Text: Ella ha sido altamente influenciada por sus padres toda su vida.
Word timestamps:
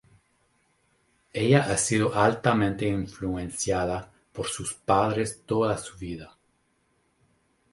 Ella 1.31 1.69
ha 1.71 1.77
sido 1.77 2.15
altamente 2.15 2.87
influenciada 2.87 4.11
por 4.33 4.47
sus 4.47 4.73
padres 4.73 5.43
toda 5.45 5.77
su 5.77 5.95
vida. 5.95 6.35